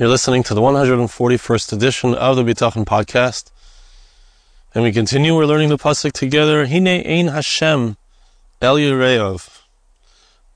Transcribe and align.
You're 0.00 0.08
listening 0.08 0.42
to 0.44 0.54
the 0.54 0.62
141st 0.62 1.74
edition 1.74 2.14
of 2.14 2.34
the 2.34 2.42
Bitachon 2.42 2.86
podcast. 2.86 3.50
And 4.74 4.82
we 4.82 4.92
continue, 4.92 5.36
we're 5.36 5.44
learning 5.44 5.68
the 5.68 5.76
Pasuk 5.76 6.12
together. 6.12 6.64
Hine 6.64 6.88
ein 6.88 7.26
Hashem 7.26 7.98
el 8.62 8.76
Yireov. 8.76 9.60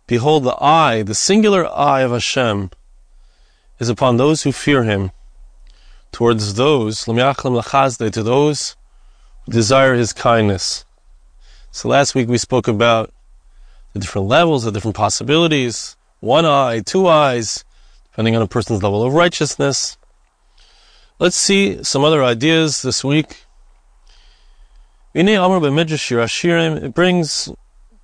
Behold, 0.07 0.45
the 0.45 0.57
eye, 0.63 1.03
the 1.03 1.15
singular 1.15 1.71
eye 1.71 2.01
of 2.01 2.13
Hashem, 2.13 2.71
is 3.79 3.91
upon 3.91 4.17
those 4.17 4.45
who 4.45 4.51
fear 4.51 4.85
Him, 4.85 5.11
towards 6.11 6.55
those, 6.55 7.05
to 7.05 7.13
those 8.23 8.77
who 9.45 9.53
desire 9.53 9.95
His 9.95 10.15
kindness. 10.15 10.87
So 11.71 11.91
last 11.91 12.15
week 12.15 12.29
we 12.29 12.39
spoke 12.39 12.67
about 12.67 13.13
the 13.93 13.99
different 13.99 14.27
levels, 14.27 14.65
the 14.65 14.73
different 14.73 14.97
possibilities, 14.97 15.97
one 16.21 16.47
eye, 16.47 16.81
two 16.81 17.07
eyes, 17.07 17.63
depending 18.15 18.37
on 18.37 18.43
a 18.43 18.47
person's 18.47 18.81
level 18.81 19.03
of 19.03 19.13
righteousness. 19.13 19.99
Let's 21.19 21.37
see 21.37 21.83
some 21.83 22.05
other 22.05 22.23
ideas 22.23 22.83
this 22.83 23.03
week. 23.03 23.45
It 25.15 25.25
brings 25.25 25.49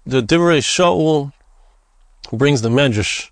the 0.05 0.21
Divrei 0.21 0.59
Shaul, 0.59 1.33
who 2.29 2.37
brings 2.37 2.63
the 2.63 2.71
Medrash, 2.71 3.31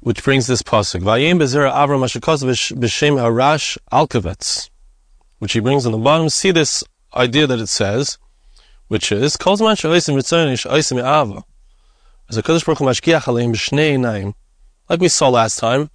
which 0.00 0.24
brings 0.24 0.48
this 0.48 0.62
pasuk. 0.62 1.02
Vayim 1.02 1.38
bezera 1.38 1.72
Avram 1.72 2.02
b'shem 2.02 3.20
Harash 3.20 3.78
Alkavetz, 3.92 4.68
which 5.38 5.52
he 5.52 5.60
brings 5.60 5.86
on 5.86 5.92
the 5.92 5.98
bottom. 5.98 6.28
See 6.28 6.50
this 6.50 6.82
idea 7.14 7.46
that 7.46 7.60
it 7.60 7.68
says, 7.68 8.18
which 8.88 9.12
is 9.12 9.36
Kozman 9.36 9.76
Shaisim 9.76 10.16
Ritzonish 10.16 10.68
Aisim 10.68 10.98
Ava. 10.98 11.44
As 12.28 12.36
a 12.36 12.42
Kadosh 12.42 12.64
Baruch 12.64 12.80
Mashkiach 12.80 13.22
Aleim 13.22 13.52
b'shnei 13.52 13.96
Naim 13.98 14.34
like 14.90 15.00
we 15.00 15.08
saw 15.08 15.28
last 15.28 15.60
time, 15.60 15.88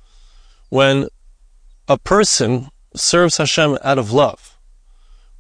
when 0.70 1.10
a 1.90 1.98
person 2.00 2.70
serves 2.96 3.38
Hashem 3.38 3.78
out 3.84 4.00
of 4.00 4.14
love, 4.14 4.58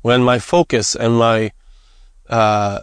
when 0.01 0.21
my 0.21 0.39
focus 0.39 0.93
and 0.93 1.17
my 1.17 1.51
uh, 2.29 2.81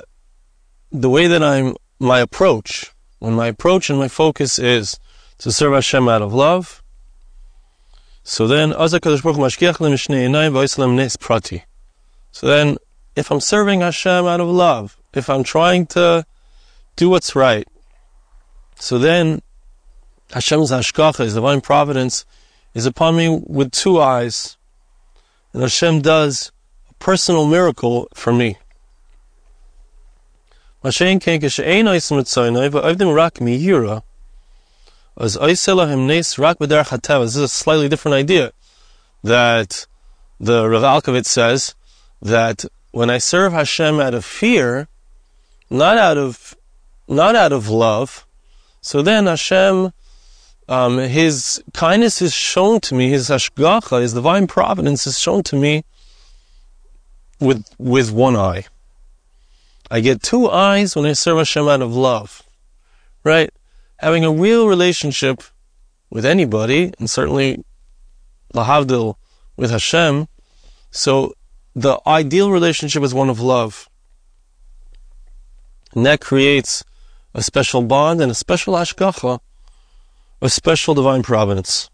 the 0.90 1.10
way 1.10 1.26
that 1.26 1.42
I'm 1.42 1.76
my 2.00 2.20
approach, 2.20 2.90
when 3.18 3.34
my 3.34 3.48
approach 3.48 3.90
and 3.90 3.98
my 3.98 4.08
focus 4.08 4.58
is 4.58 4.98
to 5.38 5.52
serve 5.52 5.74
Hashem 5.74 6.08
out 6.08 6.22
of 6.22 6.32
love, 6.32 6.82
so 8.24 8.46
then 8.46 8.72
So 12.30 12.46
then, 12.46 12.78
if 13.14 13.30
I'm 13.30 13.40
serving 13.40 13.80
Hashem 13.80 14.24
out 14.24 14.40
of 14.40 14.48
love, 14.48 14.96
if 15.12 15.28
I'm 15.28 15.44
trying 15.44 15.86
to 15.88 16.24
do 16.96 17.10
what's 17.10 17.36
right, 17.36 17.68
so 18.76 18.98
then 18.98 19.42
Hashem's 20.32 20.70
hashgacha, 20.70 21.24
His 21.24 21.34
divine 21.34 21.60
providence, 21.60 22.24
is 22.74 22.86
upon 22.86 23.16
me 23.16 23.42
with 23.46 23.70
two 23.70 24.00
eyes, 24.00 24.56
and 25.52 25.62
Hashem 25.62 26.00
does 26.00 26.50
a 26.88 26.94
personal 26.94 27.46
miracle 27.46 28.08
for 28.14 28.32
me. 28.32 28.56
This 37.24 37.36
is 37.36 37.42
a 37.42 37.48
slightly 37.48 37.88
different 37.88 38.14
idea 38.14 38.52
that 39.22 39.86
the 40.40 40.68
Rav 40.68 40.82
Alkovitz 40.82 41.26
says 41.26 41.74
that 42.22 42.64
when 42.90 43.10
I 43.10 43.18
serve 43.18 43.52
Hashem 43.52 44.00
out 44.00 44.14
of 44.14 44.24
fear, 44.24 44.88
not 45.68 45.98
out 45.98 46.16
of 46.16 46.56
not 47.06 47.36
out 47.36 47.52
of 47.52 47.68
love, 47.68 48.26
so 48.80 49.02
then 49.02 49.26
Hashem 49.26 49.92
um, 50.68 50.98
his 50.98 51.62
kindness 51.74 52.22
is 52.22 52.32
shown 52.32 52.80
to 52.80 52.94
me, 52.94 53.08
his 53.10 53.28
hashgacha, 53.28 54.00
his 54.00 54.14
divine 54.14 54.46
providence 54.46 55.06
is 55.06 55.18
shown 55.18 55.42
to 55.44 55.56
me 55.56 55.84
with 57.40 57.64
with 57.78 58.12
one 58.12 58.36
eye. 58.36 58.64
I 59.90 60.00
get 60.00 60.22
two 60.22 60.48
eyes 60.48 60.96
when 60.96 61.04
I 61.04 61.12
serve 61.12 61.38
Hashem 61.38 61.68
out 61.68 61.82
of 61.82 61.94
love, 61.94 62.42
right? 63.24 63.50
Having 63.98 64.24
a 64.24 64.30
real 64.30 64.68
relationship 64.68 65.42
with 66.10 66.24
anybody, 66.24 66.92
and 66.98 67.10
certainly 67.10 67.64
lahavdil 68.54 69.16
with 69.56 69.70
Hashem. 69.70 70.28
So 70.90 71.34
the 71.74 71.98
ideal 72.06 72.50
relationship 72.50 73.02
is 73.02 73.12
one 73.12 73.28
of 73.28 73.40
love, 73.40 73.88
and 75.94 76.06
that 76.06 76.20
creates 76.20 76.84
a 77.34 77.42
special 77.42 77.82
bond 77.82 78.20
and 78.20 78.30
a 78.30 78.34
special 78.34 78.74
hashgacha 78.74 79.40
a 80.42 80.50
special 80.50 80.92
divine 80.92 81.22
providence. 81.22 81.88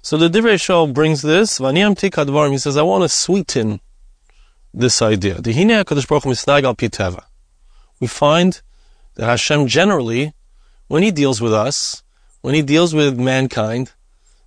So 0.00 0.16
the 0.16 0.30
Divrei 0.30 0.54
Shaul 0.54 0.92
brings 0.94 1.20
this, 1.20 1.58
he 1.58 2.58
says, 2.58 2.76
I 2.76 2.82
want 2.82 3.02
to 3.04 3.08
sweeten 3.08 3.80
this 4.72 5.02
idea. 5.02 5.40
We 8.00 8.06
find 8.06 8.62
that 9.14 9.26
Hashem 9.26 9.66
generally, 9.66 10.32
when 10.88 11.02
He 11.02 11.10
deals 11.10 11.40
with 11.42 11.52
us, 11.52 12.02
when 12.40 12.54
He 12.54 12.62
deals 12.62 12.94
with 12.94 13.18
mankind, 13.18 13.92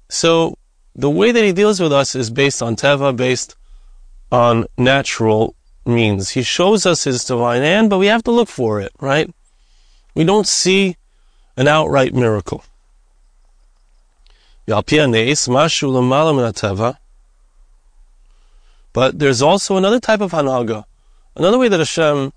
so 0.09 0.57
the 0.95 1.09
way 1.09 1.31
that 1.31 1.43
He 1.43 1.51
deals 1.51 1.79
with 1.79 1.93
us 1.93 2.15
is 2.15 2.31
based 2.31 2.63
on 2.63 2.75
Teva, 2.75 3.15
based 3.15 3.55
on 4.31 4.65
natural 4.77 5.55
means. 5.85 6.31
He 6.31 6.41
shows 6.41 6.87
us 6.87 7.03
His 7.03 7.23
divine 7.25 7.61
hand, 7.61 7.91
but 7.91 7.99
we 7.99 8.07
have 8.07 8.23
to 8.23 8.31
look 8.31 8.49
for 8.49 8.81
it, 8.81 8.91
right? 8.99 9.29
We 10.15 10.23
don't 10.23 10.47
see 10.47 10.95
an 11.59 11.67
outright 11.67 12.13
miracle. 12.13 12.63
But 18.93 19.19
there's 19.19 19.41
also 19.41 19.75
another 19.75 19.99
type 19.99 20.21
of 20.21 20.31
hanaga, 20.31 20.85
another 21.35 21.59
way 21.59 21.67
that 21.67 21.81
Hashem 21.81 22.31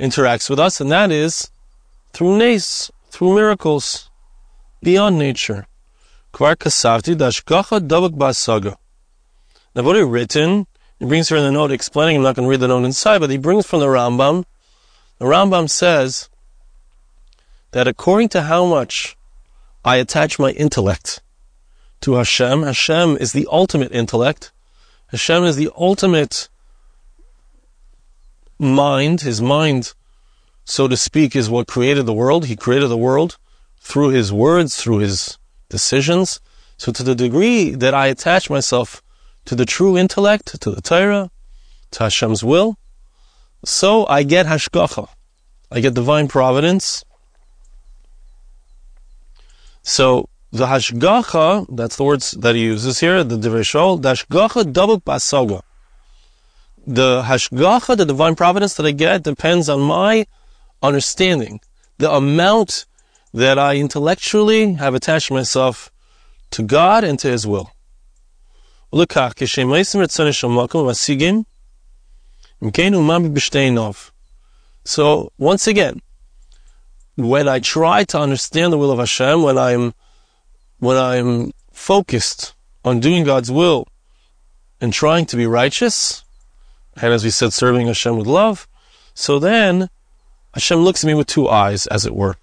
interacts 0.00 0.48
with 0.48 0.58
us, 0.58 0.80
and 0.80 0.90
that 0.90 1.12
is 1.12 1.50
through 2.14 2.38
nes, 2.38 2.90
through 3.10 3.34
miracles, 3.34 4.08
beyond 4.82 5.18
nature. 5.18 5.66
Now, 6.32 6.56
what 9.82 9.96
he 9.96 10.02
written, 10.02 10.66
he 10.98 11.04
brings 11.04 11.28
here 11.28 11.36
in 11.36 11.44
the 11.44 11.52
note 11.52 11.72
explaining, 11.72 12.16
I'm 12.16 12.22
not 12.22 12.36
going 12.36 12.46
to 12.46 12.50
read 12.50 12.60
the 12.60 12.68
note 12.68 12.84
inside, 12.84 13.18
but 13.18 13.28
he 13.28 13.36
brings 13.36 13.66
from 13.66 13.80
the 13.80 13.86
Rambam. 13.86 14.46
The 15.18 15.26
Rambam 15.26 15.68
says 15.68 16.30
that 17.72 17.88
according 17.88 18.28
to 18.30 18.42
how 18.42 18.64
much 18.64 19.16
I 19.84 19.96
attach 19.96 20.38
my 20.38 20.50
intellect 20.50 21.20
to 22.02 22.14
Hashem, 22.14 22.62
Hashem 22.62 23.16
is 23.18 23.32
the 23.32 23.48
ultimate 23.50 23.92
intellect. 23.92 24.52
Hashem 25.08 25.44
is 25.44 25.56
the 25.56 25.70
ultimate 25.76 26.48
mind. 28.58 29.22
His 29.22 29.42
mind, 29.42 29.92
so 30.64 30.86
to 30.86 30.96
speak, 30.96 31.34
is 31.34 31.50
what 31.50 31.66
created 31.66 32.06
the 32.06 32.12
world. 32.12 32.46
He 32.46 32.56
created 32.56 32.88
the 32.88 32.96
world 32.96 33.38
through 33.80 34.10
his 34.10 34.32
words, 34.32 34.76
through 34.76 34.98
his 34.98 35.38
decisions. 35.68 36.40
So 36.76 36.92
to 36.92 37.02
the 37.02 37.14
degree 37.14 37.70
that 37.70 37.94
I 37.94 38.06
attach 38.06 38.50
myself 38.50 39.02
to 39.44 39.54
the 39.54 39.66
true 39.66 39.96
intellect, 39.96 40.60
to 40.60 40.70
the 40.70 40.80
Torah, 40.80 41.30
to 41.92 42.04
Hashem's 42.04 42.44
will, 42.44 42.76
so 43.64 44.06
I 44.06 44.22
get 44.24 44.46
hashgacha. 44.46 45.08
I 45.70 45.80
get 45.80 45.94
divine 45.94 46.28
providence. 46.28 47.04
So 49.82 50.28
the 50.52 50.66
hashgacha, 50.66 51.66
that's 51.74 51.96
the 51.96 52.04
words 52.04 52.32
that 52.32 52.54
he 52.54 52.62
uses 52.62 53.00
here, 53.00 53.24
the 53.24 53.36
Divrei 53.36 54.02
the 54.02 54.12
hashgacha 54.12 54.72
double 54.72 55.00
basaga. 55.00 55.62
The 56.86 57.22
hashgacha, 57.22 57.96
the 57.96 58.04
divine 58.04 58.34
providence 58.34 58.74
that 58.74 58.86
I 58.86 58.92
get, 58.92 59.22
depends 59.22 59.68
on 59.68 59.80
my 59.80 60.26
understanding, 60.82 61.60
the 61.98 62.10
amount 62.10 62.86
that 63.32 63.58
I 63.58 63.76
intellectually 63.76 64.74
have 64.74 64.94
attached 64.94 65.30
myself 65.30 65.90
to 66.50 66.62
God 66.62 67.02
and 67.04 67.18
to 67.20 67.28
His 67.28 67.46
will. 67.46 67.70
So, 74.84 75.32
once 75.38 75.66
again, 75.66 76.02
when 77.16 77.48
I 77.48 77.60
try 77.60 78.04
to 78.04 78.18
understand 78.18 78.72
the 78.72 78.78
will 78.78 78.90
of 78.90 78.98
Hashem, 78.98 79.42
when 79.42 79.58
I'm 79.58 79.94
when 80.78 80.96
I'm 80.96 81.52
focused 81.70 82.54
on 82.84 83.00
doing 83.00 83.24
God's 83.24 83.50
will 83.50 83.86
and 84.80 84.92
trying 84.92 85.26
to 85.26 85.36
be 85.36 85.46
righteous, 85.46 86.24
and 86.96 87.12
as 87.12 87.22
we 87.22 87.30
said, 87.30 87.52
serving 87.52 87.86
Hashem 87.86 88.16
with 88.16 88.26
love, 88.26 88.66
so 89.14 89.38
then 89.38 89.88
Hashem 90.54 90.78
looks 90.78 91.04
at 91.04 91.06
me 91.06 91.14
with 91.14 91.26
two 91.26 91.48
eyes, 91.48 91.86
as 91.86 92.04
it 92.04 92.14
were. 92.14 92.36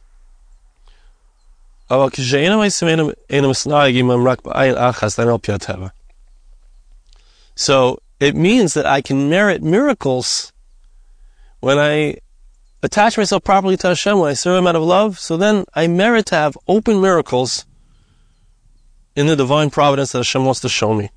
So 7.56 8.00
it 8.20 8.36
means 8.36 8.74
that 8.76 8.86
I 8.86 9.02
can 9.02 9.30
merit 9.30 9.62
miracles 9.64 10.54
when 11.60 11.78
I 11.78 12.18
attach 12.82 13.18
myself 13.18 13.44
properly 13.44 13.78
to 13.78 13.88
Hashem, 13.88 14.20
when 14.20 14.32
I 14.32 14.34
serve 14.34 14.60
Him 14.60 14.68
out 14.68 14.76
of 14.76 14.84
love, 14.84 15.20
so 15.20 15.38
then 15.38 15.66
I 15.74 15.88
merit 15.88 16.28
to 16.28 16.36
have 16.36 16.58
open 16.68 17.02
miracles 17.02 17.66
in 19.16 19.28
the 19.28 19.36
divine 19.36 19.70
providence 19.70 20.12
that 20.12 20.20
Hashem 20.20 20.46
wants 20.46 20.62
to 20.62 20.70
show 20.70 20.94
me. 20.94 21.10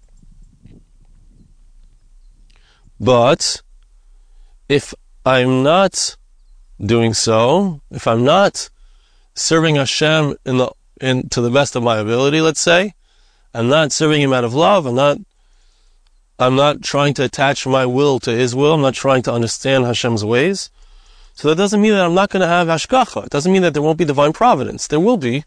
But 2.99 3.62
if 4.69 4.94
I'm 5.25 5.62
not 5.62 6.17
doing 6.81 7.14
so, 7.14 7.81
if 7.91 8.06
I'm 8.06 8.25
not 8.25 8.70
serving 9.35 9.76
Hashem 9.76 10.37
in 10.44 10.59
the 10.59 10.70
in 11.00 11.29
to 11.31 11.41
the 11.41 11.50
best 11.50 11.75
of 11.75 11.82
my 11.82 11.99
ability, 11.99 12.41
let's 12.41 12.61
say, 12.61 12.94
I'm 13.55 13.69
not 13.69 13.93
serving 13.93 14.23
Him 14.23 14.32
out 14.32 14.44
of 14.44 14.55
love. 14.55 14.87
I'm 14.87 14.94
not. 14.94 15.19
I'm 16.38 16.56
not 16.56 16.82
trying 16.82 17.14
to 17.14 17.25
attach 17.25 17.67
my 17.67 17.87
will 17.87 18.19
to 18.20 18.31
His 18.31 18.55
will. 18.55 18.75
I'm 18.75 18.81
not 18.81 18.94
trying 18.94 19.23
to 19.23 19.32
understand 19.32 19.85
Hashem's 19.85 20.25
ways. 20.25 20.70
So 21.34 21.49
that 21.49 21.56
doesn't 21.56 21.81
mean 21.81 21.93
that 21.93 22.05
I'm 22.05 22.14
not 22.14 22.31
going 22.31 22.43
to 22.43 22.46
have 22.46 22.69
hashgacha. 22.69 23.26
It 23.26 23.31
doesn't 23.31 23.52
mean 23.52 23.62
that 23.62 23.73
there 23.73 23.82
won't 23.82 23.99
be 23.99 24.05
divine 24.05 24.32
providence. 24.32 24.87
There 24.87 25.00
will 25.00 25.17
be, 25.17 25.44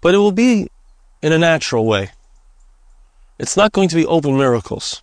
but 0.00 0.14
it 0.14 0.18
will 0.18 0.32
be 0.32 0.68
in 1.22 1.32
a 1.32 1.38
natural 1.38 1.86
way. 1.86 2.10
It's 3.38 3.56
not 3.56 3.72
going 3.72 3.88
to 3.88 3.96
be 3.96 4.06
open 4.06 4.36
miracles. 4.36 5.02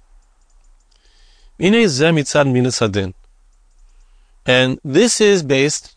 And 1.60 1.76
this 4.84 5.22
is 5.22 5.44
based 5.44 5.96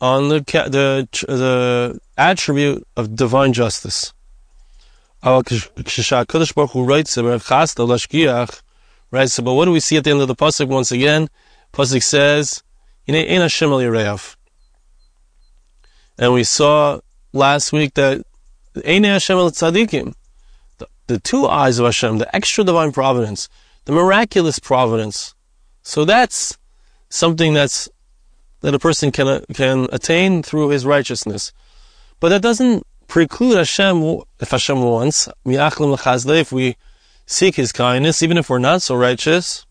on 0.00 0.28
the, 0.28 0.40
the, 0.40 1.08
the 1.26 2.00
attribute 2.18 2.86
of 2.96 3.14
divine 3.14 3.52
justice. 3.52 4.12
But 5.22 5.52
what 9.54 9.64
do 9.64 9.72
we 9.72 9.80
see 9.80 9.96
at 9.96 10.04
the 10.04 10.10
end 10.10 10.20
of 10.20 10.28
the 10.28 10.34
pasuk 10.34 10.66
once 10.66 10.90
again? 10.90 11.30
Pasuk 11.72 12.02
says, 12.02 12.62
and 16.18 16.32
we 16.32 16.44
saw 16.44 17.00
last 17.32 17.72
week 17.72 17.94
that 17.94 18.24
the, 20.78 20.86
the 21.06 21.18
two 21.18 21.46
eyes 21.46 21.78
of 21.78 21.84
Hashem, 21.86 22.18
the 22.18 22.34
extra 22.34 22.64
divine 22.64 22.92
providence, 22.92 23.48
the 23.84 23.92
miraculous 23.92 24.58
providence. 24.58 25.34
So 25.82 26.04
that's 26.04 26.58
something 27.08 27.54
that's 27.54 27.88
that 28.60 28.74
a 28.74 28.78
person 28.78 29.10
can 29.10 29.44
can 29.52 29.88
attain 29.92 30.42
through 30.42 30.68
his 30.68 30.86
righteousness. 30.86 31.52
But 32.20 32.28
that 32.28 32.42
doesn't 32.42 32.86
preclude 33.08 33.56
Hashem 33.56 34.20
if 34.40 34.50
Hashem 34.50 34.80
wants 34.80 35.28
if 35.44 36.52
we 36.52 36.76
seek 37.26 37.56
His 37.56 37.72
kindness, 37.72 38.22
even 38.22 38.38
if 38.38 38.48
we're 38.48 38.58
not 38.58 38.82
so 38.82 38.94
righteous. 38.94 39.66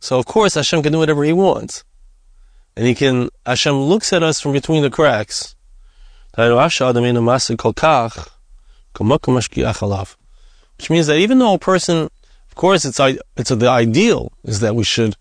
So 0.00 0.18
of 0.18 0.26
course 0.26 0.54
Hashem 0.54 0.82
can 0.82 0.92
do 0.92 0.98
whatever 0.98 1.22
He 1.24 1.32
wants, 1.32 1.84
and 2.76 2.86
He 2.86 2.94
can. 2.94 3.30
Hashem 3.46 3.74
looks 3.74 4.12
at 4.12 4.22
us 4.22 4.40
from 4.40 4.52
between 4.52 4.82
the 4.82 4.90
cracks. 4.90 5.54
Which 10.76 10.90
means 10.90 11.06
that 11.06 11.16
even 11.16 11.38
though 11.38 11.54
a 11.54 11.58
person, 11.58 11.96
of 12.48 12.54
course, 12.54 12.84
it's 12.84 13.00
it's 13.36 13.50
the 13.50 13.68
ideal 13.68 14.32
is 14.44 14.60
that 14.60 14.74
we 14.74 14.84
should 14.84 15.16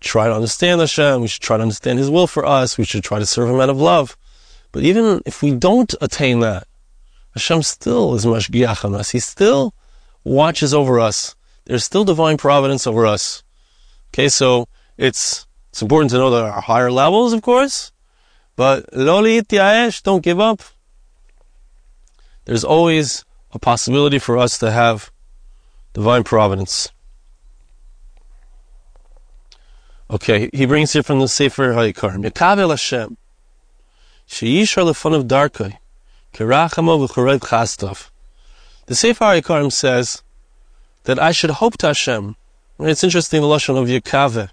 try 0.00 0.26
to 0.26 0.34
understand 0.34 0.80
Hashem, 0.80 1.20
we 1.20 1.28
should 1.28 1.42
try 1.42 1.56
to 1.56 1.62
understand 1.62 1.98
His 1.98 2.10
will 2.10 2.26
for 2.26 2.44
us, 2.44 2.78
we 2.78 2.84
should 2.84 3.04
try 3.04 3.18
to 3.18 3.26
serve 3.26 3.48
Him 3.48 3.60
out 3.60 3.70
of 3.70 3.80
love. 3.80 4.16
But 4.72 4.82
even 4.82 5.20
if 5.26 5.42
we 5.42 5.52
don't 5.52 5.94
attain 6.00 6.40
that, 6.40 6.66
Hashem 7.34 7.62
still 7.62 8.14
is 8.14 8.26
mashgiach 8.26 8.84
on 8.84 8.94
us. 8.94 9.10
He 9.10 9.20
still 9.20 9.74
watches 10.24 10.74
over 10.74 10.98
us. 11.00 11.34
There's 11.64 11.84
still 11.84 12.04
divine 12.04 12.36
providence 12.36 12.86
over 12.86 13.06
us. 13.06 13.42
Okay, 14.12 14.28
so 14.28 14.66
it's 14.96 15.46
it's 15.70 15.82
important 15.82 16.10
to 16.10 16.18
know 16.18 16.30
there 16.30 16.50
are 16.50 16.60
higher 16.60 16.90
levels, 16.90 17.32
of 17.32 17.42
course, 17.42 17.92
but 18.56 18.90
loli 18.92 19.40
tiaesh, 19.42 20.02
don't 20.02 20.22
give 20.22 20.40
up. 20.40 20.62
There's 22.44 22.64
always 22.64 23.24
a 23.52 23.58
possibility 23.58 24.18
for 24.18 24.36
us 24.36 24.58
to 24.58 24.70
have 24.70 25.12
divine 25.92 26.24
providence. 26.24 26.90
Okay, 30.10 30.50
he 30.52 30.66
brings 30.66 30.92
here 30.92 31.04
from 31.04 31.20
the 31.20 31.28
Sefer 31.28 31.72
Hayikar. 31.72 32.16
Mekavel 32.16 32.70
Hashem. 32.70 33.16
Sheyishar 34.28 34.88
of 34.88 35.24
darkei. 35.26 35.78
Kerachamo 36.34 37.06
v'chorev 37.06 37.38
chastov. 37.38 38.10
The 38.86 38.96
Sefer 38.96 39.24
Hayikarim 39.24 39.70
says 39.70 40.22
that 41.10 41.18
I 41.18 41.32
should 41.32 41.50
hope 41.50 41.76
to 41.78 41.88
Hashem. 41.88 42.36
It's 42.78 43.02
interesting 43.02 43.40
the 43.40 43.48
lashon 43.48 43.76
of 43.76 43.88
Yekave. 43.88 44.48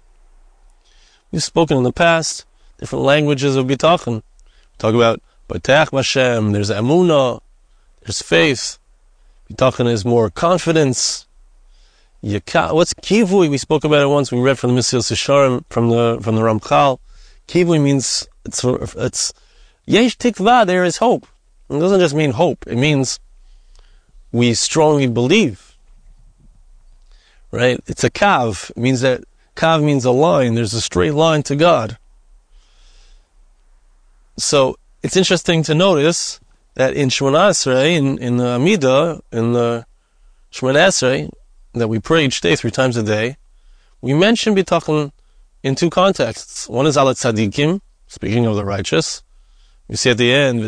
We've 1.30 1.40
spoken 1.40 1.76
in 1.76 1.84
the 1.84 1.92
past 1.92 2.46
different 2.78 3.04
languages 3.04 3.54
of 3.54 3.66
bitachon. 3.66 4.16
We 4.16 4.76
talk 4.78 4.92
about 4.92 5.22
Batach 5.48 5.92
Hashem. 5.92 6.50
There's 6.50 6.70
Emunah. 6.70 7.40
There's 8.02 8.22
faith. 8.22 8.80
Bitachon 9.48 9.86
is 9.86 10.04
more 10.04 10.30
confidence. 10.30 11.28
Yaka, 12.22 12.74
what's 12.74 12.92
kivui? 12.92 13.48
We 13.48 13.56
spoke 13.56 13.84
about 13.84 14.02
it 14.02 14.08
once. 14.08 14.32
We 14.32 14.40
read 14.40 14.58
from 14.58 14.74
the 14.74 14.80
Mesilas 14.80 15.12
Yesharim 15.12 15.62
from 15.70 15.90
the 15.90 16.18
from 16.20 16.34
the 16.34 16.42
Ramchal. 16.42 16.98
Kivui 17.46 17.80
means 17.80 18.26
it's 18.44 18.64
it's 18.64 19.32
yesh 19.86 20.18
tikva. 20.18 20.66
There 20.66 20.82
is 20.82 20.96
hope. 20.96 21.24
It 21.70 21.78
doesn't 21.78 22.00
just 22.00 22.16
mean 22.16 22.32
hope. 22.32 22.66
It 22.66 22.78
means 22.78 23.20
we 24.32 24.54
strongly 24.54 25.06
believe. 25.06 25.67
Right? 27.50 27.80
It's 27.86 28.04
a 28.04 28.10
kav. 28.10 28.70
It 28.70 28.76
means 28.76 29.00
that 29.00 29.24
kav 29.56 29.82
means 29.82 30.04
a 30.04 30.10
line. 30.10 30.54
There's 30.54 30.74
a 30.74 30.80
straight 30.80 31.14
line 31.14 31.42
to 31.44 31.56
God. 31.56 31.98
So 34.36 34.78
it's 35.02 35.16
interesting 35.16 35.62
to 35.64 35.74
notice 35.74 36.40
that 36.74 36.94
in 36.94 37.08
Shemona 37.08 37.50
Esrei, 37.50 37.96
in, 37.96 38.18
in 38.18 38.36
the 38.36 38.50
Amida, 38.50 39.20
in 39.32 39.52
the 39.52 39.84
Shemona 40.52 40.88
Esrei, 40.88 41.30
that 41.74 41.88
we 41.88 41.98
pray 41.98 42.24
each 42.24 42.40
day 42.40 42.54
three 42.54 42.70
times 42.70 42.96
a 42.96 43.02
day, 43.02 43.36
we 44.00 44.14
mention 44.14 44.54
bitachon 44.54 45.10
in 45.62 45.74
two 45.74 45.90
contexts. 45.90 46.68
One 46.68 46.86
is 46.86 46.96
alat 46.96 47.16
tzadikim, 47.16 47.80
speaking 48.06 48.46
of 48.46 48.54
the 48.54 48.64
righteous. 48.64 49.22
We 49.88 49.96
see 49.96 50.10
at 50.10 50.18
the 50.18 50.32
end, 50.32 50.60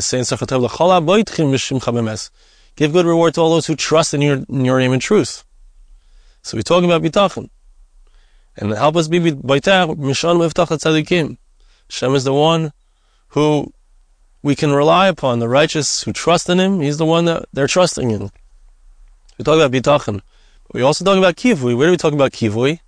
give 2.77 2.93
good 2.93 3.07
reward 3.07 3.35
to 3.35 3.41
all 3.41 3.51
those 3.51 3.67
who 3.67 3.77
trust 3.77 4.15
in 4.15 4.23
your, 4.23 4.37
in 4.49 4.65
your 4.65 4.79
name 4.79 4.93
and 4.93 5.03
truth. 5.03 5.45
So 6.43 6.57
we're 6.57 6.63
talking 6.63 6.91
about 6.91 7.03
bitachon. 7.03 7.51
And 8.57 8.73
help 8.73 8.97
us 8.97 9.09
be 9.09 9.21
baitach, 9.21 9.97
mishan 9.97 10.39
meftach 10.39 10.69
tzadikim. 10.69 11.37
Hashem 11.89 12.15
is 12.15 12.25
the 12.25 12.35
one 12.35 12.73
who 13.29 13.73
we 14.43 14.55
can 14.55 14.73
rely 14.73 15.09
upon, 15.09 15.39
the 15.39 15.49
righteous 15.49 16.03
who 16.03 16.13
trust 16.13 16.49
in 16.49 16.59
Him, 16.59 16.81
He's 16.81 16.99
the 16.99 17.07
one 17.07 17.27
that 17.27 17.47
they're 17.53 17.67
trusting 17.67 18.11
in. 18.11 18.31
We 19.39 19.45
talk 19.45 19.61
about 19.61 19.73
bitachon. 19.73 20.21
We 20.73 20.83
also 20.83 21.05
talk 21.05 21.19
about 21.19 21.37
kivui. 21.37 21.77
Where 21.77 21.87
do 21.87 21.91
we 21.91 21.97
talk 21.97 22.13
about 22.13 22.33
kivui? 22.33 22.81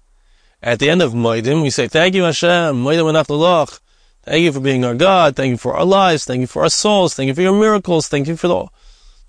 At 0.62 0.78
the 0.78 0.88
end 0.88 1.02
of 1.02 1.12
Modim, 1.12 1.62
we 1.62 1.70
say, 1.70 1.88
thank 1.88 2.14
you 2.14 2.22
Hashem, 2.22 2.84
Modim 2.84 3.12
Menach 3.12 3.80
Thank 4.22 4.42
you 4.42 4.52
for 4.52 4.60
being 4.60 4.84
our 4.84 4.94
God. 4.94 5.34
Thank 5.34 5.50
you 5.50 5.56
for 5.56 5.74
our 5.74 5.84
lives. 5.84 6.24
Thank 6.24 6.40
you 6.40 6.46
for 6.46 6.62
our 6.62 6.70
souls. 6.70 7.14
Thank 7.14 7.26
you 7.26 7.34
for 7.34 7.42
your 7.42 7.58
miracles. 7.58 8.06
Thank 8.06 8.28
you 8.28 8.36
for 8.36 8.46
the 8.46 8.68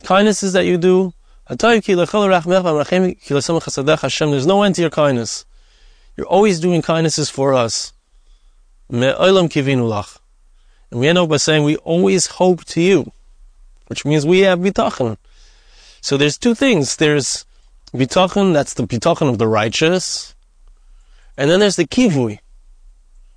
kindnesses 0.03 0.53
that 0.53 0.65
you 0.65 0.77
do. 0.77 1.13
There's 1.47 1.63
no 4.47 4.63
end 4.63 4.75
to 4.75 4.81
your 4.81 4.89
kindness. 4.89 5.45
You're 6.15 6.27
always 6.27 6.59
doing 6.59 6.81
kindnesses 6.81 7.29
for 7.29 7.53
us. 7.53 7.93
And 8.89 9.01
we 10.99 11.07
end 11.07 11.17
up 11.17 11.29
by 11.29 11.37
saying 11.37 11.63
we 11.63 11.77
always 11.77 12.27
hope 12.27 12.65
to 12.65 12.81
you, 12.81 13.11
which 13.87 14.05
means 14.05 14.23
we 14.25 14.41
have 14.41 14.59
bitachon. 14.59 15.17
So 16.01 16.17
there's 16.17 16.37
two 16.37 16.53
things. 16.53 16.97
There's 16.97 17.45
bitachon, 17.93 18.53
that's 18.53 18.75
the 18.75 18.83
bitachon 18.83 19.29
of 19.29 19.39
the 19.39 19.47
righteous. 19.47 20.35
And 21.35 21.49
then 21.49 21.59
there's 21.59 21.77
the 21.77 21.87
kivui. 21.87 22.37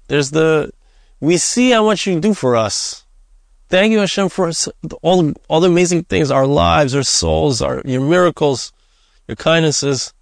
There's 0.08 0.32
the, 0.32 0.70
we 1.20 1.38
see 1.38 1.70
how 1.70 1.84
much 1.84 2.06
you 2.06 2.20
do 2.20 2.34
for 2.34 2.56
us. 2.56 3.05
Thank 3.68 3.92
you, 3.92 3.98
Hashem, 3.98 4.28
for 4.28 4.50
all, 5.02 5.32
all 5.48 5.60
the 5.60 5.68
amazing 5.68 6.04
things, 6.04 6.30
our 6.30 6.46
lives, 6.46 6.94
our 6.94 7.02
souls, 7.02 7.60
our, 7.60 7.82
your 7.84 8.00
miracles, 8.00 8.72
your 9.26 9.36
kindnesses. 9.36 10.14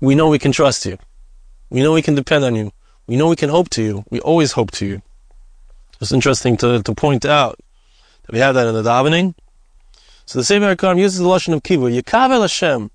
We 0.00 0.14
know 0.14 0.28
we 0.28 0.38
can 0.38 0.52
trust 0.52 0.84
you. 0.84 0.98
We 1.70 1.80
know 1.80 1.92
we 1.92 2.02
can 2.02 2.14
depend 2.14 2.44
on 2.44 2.54
you. 2.54 2.72
We 3.06 3.16
know 3.16 3.28
we 3.28 3.36
can 3.36 3.48
hope 3.48 3.70
to 3.70 3.82
you. 3.82 4.04
We 4.10 4.20
always 4.20 4.52
hope 4.52 4.70
to 4.72 4.86
you. 4.86 5.02
It's 6.00 6.12
interesting 6.12 6.58
to, 6.58 6.82
to 6.82 6.94
point 6.94 7.24
out 7.24 7.58
that 8.24 8.32
we 8.32 8.40
have 8.40 8.54
that 8.54 8.66
in 8.66 8.74
the 8.74 8.82
davening. 8.82 9.34
So 10.26 10.40
the 10.40 10.44
Sefer 10.44 10.76
HaIkarim 10.76 10.98
uses 10.98 11.20
the 11.20 11.24
lashon 11.24 11.54
of 11.54 11.62
kivu. 11.62 12.00
Yikavel 12.00 12.42
Hashem. 12.42 12.90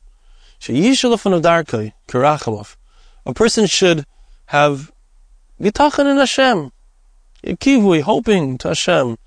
A 3.25 3.33
person 3.33 3.65
should 3.65 4.05
have 4.47 4.91
bitachon 5.59 6.11
in 6.11 6.17
Hashem, 6.17 6.71
kivui, 7.43 8.01
hoping 8.01 8.59
to 8.59 8.67
Hashem, 8.67 9.17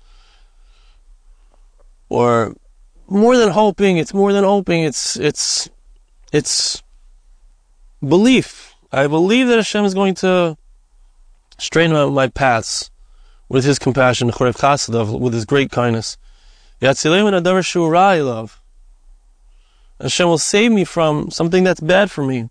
or 2.09 2.55
more 3.07 3.37
than 3.37 3.49
hoping. 3.49 3.97
It's 3.97 4.13
more 4.13 4.33
than 4.33 4.43
hoping. 4.43 4.83
It's 4.83 5.15
it's 5.17 5.69
it's 6.31 6.83
belief. 8.05 8.75
I 8.91 9.07
believe 9.07 9.47
that 9.47 9.57
Hashem 9.57 9.85
is 9.85 9.93
going 9.93 10.15
to 10.15 10.57
straighten 11.57 11.95
out 11.95 12.11
my 12.11 12.27
paths 12.27 12.91
with 13.49 13.65
His 13.65 13.79
compassion, 13.79 14.31
with 14.39 15.33
His 15.33 15.45
great 15.45 15.71
kindness. 15.71 16.17
Love. 16.81 18.61
Hashem 19.99 20.27
will 20.27 20.37
save 20.37 20.71
me 20.71 20.83
from 20.83 21.31
something 21.31 21.63
that's 21.63 21.79
bad 21.79 22.11
for 22.11 22.23
me. 22.23 22.49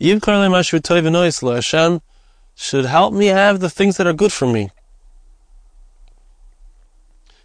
Hashem 0.00 0.20
should 2.54 2.84
help 2.84 3.14
me 3.14 3.26
have 3.26 3.60
the 3.60 3.70
things 3.70 3.96
that 3.96 4.06
are 4.06 4.12
good 4.12 4.32
for 4.32 4.46
me. 4.46 4.70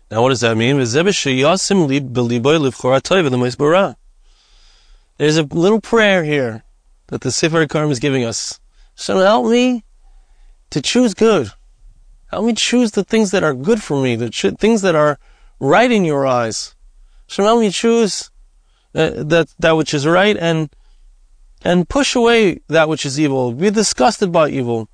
Now, 0.10 0.22
what 0.22 0.30
does 0.30 0.42
that 0.42 0.56
mean? 0.56 0.78
There's 5.18 5.38
a 5.38 5.44
little 5.44 5.82
prayer 5.82 6.24
here 6.24 6.64
that 7.08 7.22
the 7.22 7.32
Sefer 7.32 7.66
Ikarim 7.66 7.92
is 7.92 8.00
giving 8.00 8.24
us. 8.24 8.60
Hashem, 8.96 9.18
help 9.18 9.48
me 9.48 9.84
to 10.70 10.82
choose 10.82 11.14
good. 11.14 11.52
Help 12.28 12.46
me 12.46 12.54
choose 12.54 12.92
the 12.92 13.04
things 13.04 13.32
that 13.32 13.44
are 13.44 13.54
good 13.54 13.84
for 13.84 14.02
me, 14.02 14.16
the 14.16 14.30
things 14.30 14.82
that 14.82 14.96
are 14.96 15.20
right 15.60 15.92
in 15.92 16.06
your 16.06 16.26
eyes. 16.26 16.76
Hashem, 17.28 17.46
help 17.46 17.60
me 17.60 17.72
choose 17.72 18.32
uh, 18.96 19.24
that, 19.24 19.50
that 19.60 19.74
which 19.74 19.94
is 19.94 20.08
right 20.08 20.38
and, 20.38 20.70
and 21.64 21.90
push 21.90 22.16
away 22.16 22.62
that 22.70 22.88
which 22.88 23.06
is 23.06 23.20
evil. 23.20 23.52
Be 23.52 23.72
disgusted 23.72 24.32
by 24.32 24.50
evil. 24.50 24.88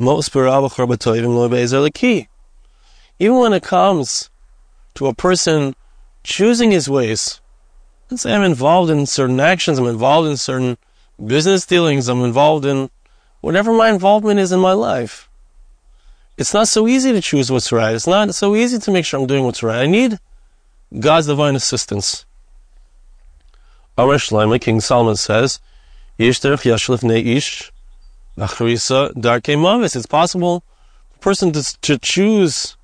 Most 0.00 0.32
even 3.18 3.36
when 3.36 3.52
it 3.52 3.62
comes 3.64 4.30
to 4.94 5.06
a 5.08 5.14
person 5.14 5.74
choosing 6.22 6.70
his 6.70 6.88
ways, 6.88 7.40
let's 8.08 8.22
say 8.22 8.32
I'm 8.32 8.44
involved 8.44 8.92
in 8.92 9.06
certain 9.06 9.40
actions, 9.40 9.76
I'm 9.76 9.86
involved 9.86 10.28
in 10.28 10.36
certain 10.36 10.78
business 11.26 11.66
dealings, 11.66 12.06
I'm 12.06 12.22
involved 12.22 12.64
in 12.64 12.90
whatever 13.40 13.72
my 13.72 13.90
involvement 13.90 14.38
is 14.38 14.52
in 14.52 14.60
my 14.60 14.70
life. 14.70 15.28
It's 16.36 16.54
not 16.54 16.68
so 16.68 16.86
easy 16.86 17.12
to 17.12 17.20
choose 17.20 17.50
what's 17.50 17.72
right. 17.72 17.96
It's 17.96 18.06
not 18.06 18.32
so 18.36 18.54
easy 18.54 18.78
to 18.78 18.92
make 18.92 19.04
sure 19.04 19.18
I'm 19.18 19.26
doing 19.26 19.42
what's 19.42 19.64
right. 19.64 19.82
I 19.82 19.86
need 19.86 20.20
God's 20.96 21.26
divine 21.26 21.56
assistance. 21.56 22.24
Our 23.98 24.16
Shlomo, 24.18 24.60
King 24.60 24.80
Solomon 24.80 25.16
says, 25.16 25.58
It's 29.96 30.06
possible 30.06 30.64
a 31.14 31.18
person 31.18 31.52
to, 31.52 31.80
to 31.80 31.98
choose 31.98 32.76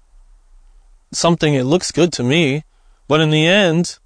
something, 1.12 1.54
it 1.54 1.64
looks 1.64 1.92
good 1.92 2.12
to 2.14 2.22
me, 2.22 2.64
but 3.06 3.20
in 3.20 3.30
the 3.30 3.46
end, 3.46 3.98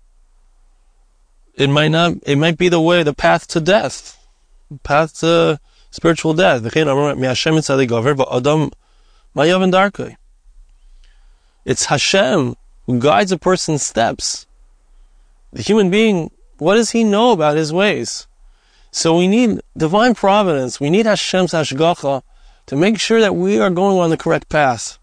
it 1.55 1.71
might 1.71 1.89
not, 1.89 2.15
it 2.25 2.37
might 2.37 2.59
be 2.59 2.69
the 2.69 2.81
way, 2.81 3.03
the 3.03 3.15
path 3.15 3.49
to 3.49 3.61
death, 3.61 4.19
path 4.83 5.19
to 5.21 5.59
spiritual 5.91 6.35
death. 6.35 6.63
It's 11.65 11.85
Hashem 11.87 12.57
who 12.87 12.99
guides 12.99 13.33
a 13.33 13.39
person's 13.39 13.83
steps. 13.83 14.47
The 15.53 15.63
human 15.63 15.91
being, 15.91 16.31
what 16.59 16.75
does 16.75 16.91
he 16.91 17.05
know 17.05 17.33
about 17.33 17.57
his 17.57 17.73
ways? 17.73 18.27
So 18.91 19.17
we 19.17 19.29
need 19.29 19.61
divine 19.77 20.15
providence. 20.15 20.81
We 20.81 20.91
need 20.91 21.07
Hashem's 21.07 21.53
hashgacha 21.53 22.23
to 22.67 22.77
make 22.77 22.99
sure 22.99 23.21
that 23.21 23.35
we 23.35 23.59
are 23.59 23.71
going 23.71 23.99
on 23.99 24.11
the 24.11 24.17
correct 24.17 24.49
path. 24.49 24.99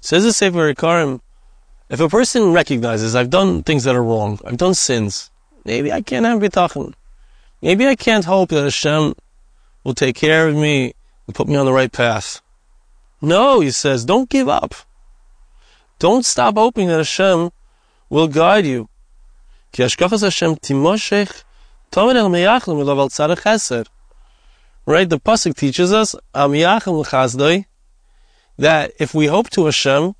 Says 0.00 0.24
the 0.24 0.32
Sefer 0.32 0.74
Ikarim, 0.74 1.20
if 1.88 2.00
a 2.00 2.08
person 2.08 2.52
recognizes 2.52 3.14
I've 3.14 3.30
done 3.30 3.62
things 3.62 3.84
that 3.84 3.94
are 3.94 4.02
wrong, 4.02 4.38
I've 4.44 4.56
done 4.56 4.74
sins, 4.74 5.30
maybe 5.64 5.92
I 5.92 6.02
can't 6.02 6.26
have 6.26 6.40
bitachon. 6.40 6.94
Maybe 7.62 7.86
I 7.86 7.96
can't 7.96 8.24
hope 8.24 8.50
that 8.50 8.62
Hashem 8.62 9.14
will 9.84 9.94
take 9.94 10.16
care 10.16 10.48
of 10.48 10.54
me 10.54 10.94
and 11.26 11.34
put 11.34 11.48
me 11.48 11.56
on 11.56 11.66
the 11.66 11.72
right 11.72 11.90
path. 11.90 12.40
No, 13.20 13.60
he 13.60 13.70
says, 13.70 14.04
don't 14.04 14.28
give 14.28 14.48
up. 14.48 14.74
Don't 15.98 16.24
stop 16.24 16.56
hoping 16.56 16.88
that 16.88 16.98
Hashem 16.98 17.50
will 18.08 18.28
guide 18.28 18.66
you. 18.66 18.88
Right? 24.86 25.08
The 25.08 25.20
pasuk 25.20 25.56
teaches 25.56 25.92
us 25.92 26.14
that 28.58 28.92
if 28.98 29.14
we 29.14 29.26
hope 29.26 29.50
to 29.50 29.64
Hashem, 29.66 30.14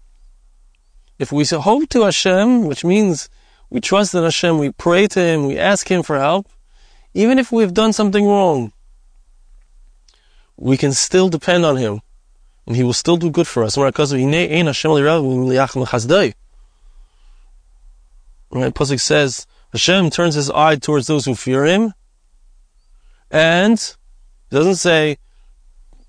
if 1.18 1.32
we 1.32 1.44
hope 1.44 1.88
to 1.90 2.02
Hashem, 2.02 2.66
which 2.66 2.84
means 2.84 3.28
we 3.70 3.80
trust 3.80 4.14
in 4.14 4.22
Hashem, 4.22 4.58
we 4.58 4.70
pray 4.70 5.06
to 5.08 5.20
Him, 5.20 5.46
we 5.46 5.58
ask 5.58 5.90
Him 5.90 6.02
for 6.02 6.18
help, 6.18 6.48
even 7.14 7.38
if 7.38 7.50
we've 7.50 7.74
done 7.74 7.92
something 7.92 8.26
wrong, 8.26 8.72
we 10.56 10.76
can 10.76 10.92
still 10.92 11.28
depend 11.28 11.64
on 11.64 11.76
Him, 11.76 12.00
and 12.68 12.76
He 12.76 12.84
will 12.84 12.92
still 12.92 13.16
do 13.16 13.30
good 13.30 13.48
for 13.48 13.64
us. 13.64 13.78
Right? 13.78 13.94
Pasuk 18.74 19.00
says, 19.00 19.46
Hashem 19.72 20.10
turns 20.10 20.34
His 20.34 20.50
eye 20.50 20.76
towards 20.76 21.06
those 21.06 21.24
who 21.24 21.34
fear 21.34 21.64
Him, 21.64 21.94
and 23.30 23.96
doesn't 24.50 24.76
say 24.76 25.16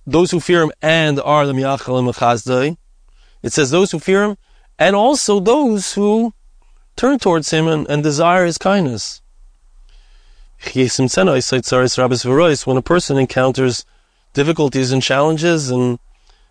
those 0.06 0.32
who 0.32 0.42
fear 0.42 0.64
Him 0.64 0.74
and 0.82 1.18
are 1.22 1.48
the 1.48 1.54
Miyachalim 1.54 2.14
Chazdai. 2.14 2.76
It 3.42 3.54
says 3.54 3.72
those 3.72 3.92
who 3.92 4.00
fear 4.00 4.26
Him 4.26 4.36
and 4.78 4.98
also 4.98 5.40
those 5.40 5.94
who 5.94 6.34
turn 6.98 7.20
towards 7.20 7.52
Him 7.52 7.70
and, 7.70 7.90
and 7.90 8.04
desire 8.04 8.46
His 8.46 8.58
kindness. 8.58 9.22
When 10.74 12.78
a 12.78 12.84
person 12.84 13.18
encounters 13.18 13.86
difficulties 14.34 14.92
and 14.92 15.02
challenges, 15.02 15.72
and 15.72 16.00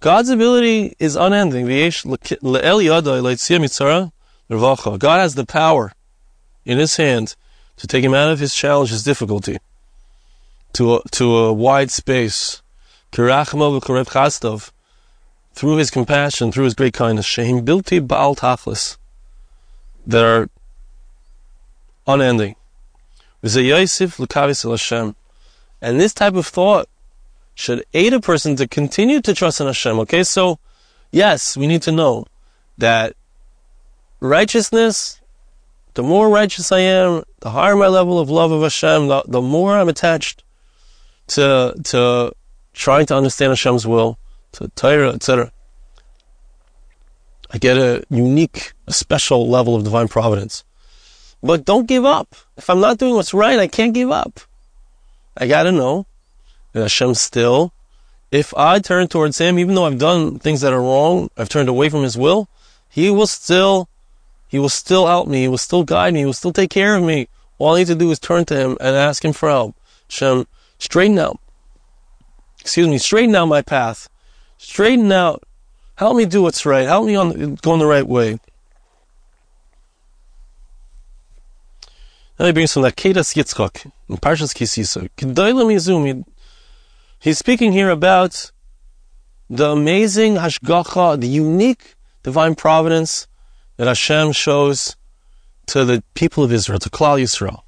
God's 0.00 0.30
ability 0.30 0.96
is 0.98 1.14
unending. 1.16 1.66
God 1.66 1.90
has 5.20 5.34
the 5.34 5.46
power 5.46 5.92
in 6.64 6.78
His 6.78 6.96
hand 6.96 7.36
to 7.80 7.86
take 7.86 8.04
him 8.04 8.12
out 8.12 8.30
of 8.30 8.38
his 8.38 8.54
challenge, 8.54 8.90
his 8.90 9.02
difficulty, 9.02 9.56
to 10.74 10.96
a, 10.96 11.02
to 11.12 11.36
a 11.38 11.52
wide 11.52 11.90
space. 11.90 12.60
Through 13.10 13.28
his 15.76 15.90
compassion, 15.90 16.52
through 16.52 16.64
his 16.64 16.74
great 16.74 16.92
kindness, 16.92 17.26
Shehim 17.26 17.64
Bilti 17.64 18.06
Baal 18.06 18.36
Tachlis, 18.36 18.98
that 20.06 20.22
are 20.22 20.50
unending. 22.06 22.54
And 25.82 25.98
this 25.98 26.12
type 26.12 26.34
of 26.34 26.46
thought 26.46 26.88
should 27.60 27.84
aid 27.92 28.14
a 28.14 28.20
person 28.20 28.56
to 28.56 28.66
continue 28.66 29.20
to 29.20 29.34
trust 29.34 29.60
in 29.60 29.66
Hashem. 29.66 30.00
Okay, 30.00 30.22
so 30.24 30.58
yes, 31.10 31.56
we 31.56 31.66
need 31.66 31.82
to 31.82 31.92
know 31.92 32.26
that 32.78 33.14
righteousness, 34.20 35.20
the 35.94 36.02
more 36.02 36.30
righteous 36.30 36.72
I 36.72 36.80
am, 36.80 37.22
the 37.40 37.50
higher 37.50 37.76
my 37.76 37.88
level 37.88 38.18
of 38.18 38.30
love 38.30 38.50
of 38.50 38.62
Hashem, 38.62 39.08
the, 39.08 39.22
the 39.26 39.42
more 39.42 39.76
I'm 39.76 39.88
attached 39.88 40.42
to 41.28 41.74
to 41.84 42.32
trying 42.72 43.06
to 43.06 43.16
understand 43.16 43.50
Hashem's 43.50 43.86
will, 43.86 44.18
to 44.52 44.68
Torah, 44.68 45.12
etc. 45.12 45.52
I 47.52 47.58
get 47.58 47.76
a 47.76 48.04
unique, 48.08 48.72
a 48.86 48.92
special 48.92 49.48
level 49.48 49.76
of 49.76 49.84
divine 49.84 50.08
providence. 50.08 50.64
But 51.42 51.64
don't 51.64 51.86
give 51.86 52.04
up. 52.04 52.34
If 52.56 52.70
I'm 52.70 52.80
not 52.80 52.98
doing 52.98 53.14
what's 53.14 53.34
right, 53.34 53.58
I 53.58 53.66
can't 53.66 53.92
give 53.92 54.10
up. 54.10 54.40
I 55.36 55.46
gotta 55.46 55.72
know 55.72 56.06
Hashem 56.74 57.14
still, 57.14 57.72
if 58.30 58.54
I 58.56 58.78
turn 58.78 59.08
towards 59.08 59.38
Him, 59.38 59.58
even 59.58 59.74
though 59.74 59.86
I've 59.86 59.98
done 59.98 60.38
things 60.38 60.60
that 60.60 60.72
are 60.72 60.80
wrong, 60.80 61.30
I've 61.36 61.48
turned 61.48 61.68
away 61.68 61.88
from 61.88 62.02
His 62.02 62.16
will, 62.16 62.48
He 62.88 63.10
will 63.10 63.26
still, 63.26 63.88
He 64.48 64.58
will 64.58 64.68
still 64.68 65.06
help 65.06 65.28
me, 65.28 65.42
He 65.42 65.48
will 65.48 65.58
still 65.58 65.84
guide 65.84 66.14
me, 66.14 66.20
He 66.20 66.26
will 66.26 66.32
still 66.32 66.52
take 66.52 66.70
care 66.70 66.96
of 66.96 67.02
me. 67.02 67.28
All 67.58 67.74
I 67.74 67.80
need 67.80 67.88
to 67.88 67.94
do 67.94 68.10
is 68.10 68.18
turn 68.18 68.44
to 68.46 68.56
Him 68.56 68.76
and 68.80 68.96
ask 68.96 69.24
Him 69.24 69.32
for 69.32 69.48
help. 69.48 69.76
Hashem, 70.08 70.46
straighten 70.78 71.18
out, 71.18 71.40
excuse 72.60 72.88
me, 72.88 72.98
straighten 72.98 73.34
out 73.34 73.46
my 73.46 73.62
path. 73.62 74.08
Straighten 74.58 75.10
out. 75.10 75.42
Help 75.96 76.16
me 76.16 76.26
do 76.26 76.42
what's 76.42 76.66
right. 76.66 76.86
Help 76.86 77.06
me 77.06 77.16
on, 77.16 77.54
go 77.56 77.72
in 77.72 77.80
the 77.80 77.86
right 77.86 78.06
way. 78.06 78.38
Now 82.38 82.46
he 82.46 82.52
brings 82.52 82.72
from 82.74 82.82
the 82.82 82.92
Akeidas 82.92 83.34
Yitzchak 83.36 83.90
in 84.08 84.16
Parshas 84.18 84.54
Ki 84.54 84.66
Sisa. 84.66 85.08
Kedoilam 85.16 85.72
Yizum. 85.72 86.24
He's 87.20 87.38
speaking 87.38 87.72
here 87.72 87.90
about 87.90 88.50
the 89.50 89.68
amazing 89.68 90.36
hashgacha, 90.36 91.20
the 91.20 91.28
unique 91.28 91.94
divine 92.22 92.54
providence 92.54 93.26
that 93.76 93.86
Hashem 93.86 94.32
shows 94.32 94.96
to 95.66 95.84
the 95.84 96.02
people 96.14 96.42
of 96.42 96.50
Israel, 96.50 96.78
to 96.78 96.88
Klal 96.88 97.20
Yisrael. 97.20 97.60